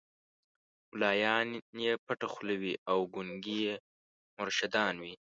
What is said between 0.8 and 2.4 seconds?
مُلایان یې پټه